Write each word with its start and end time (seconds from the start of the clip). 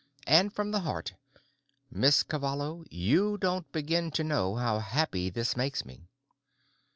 And, 0.25 0.51
from 0.51 0.71
the 0.71 0.79
heart, 0.79 1.13
"Miss 1.91 2.23
Cavallo, 2.23 2.83
you 2.89 3.37
don't 3.37 3.71
begin 3.71 4.09
to 4.13 4.23
know 4.23 4.55
how 4.55 4.79
happy 4.79 5.29
this 5.29 5.55
makes 5.55 5.85
me." 5.85 6.09